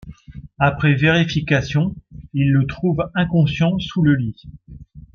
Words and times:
Après 0.57 0.95
vérification, 0.95 1.93
il 2.33 2.51
le 2.51 2.65
trouve 2.65 3.07
inconscient 3.13 3.77
sous 3.77 4.01
le 4.01 4.15
lit. 4.15 4.47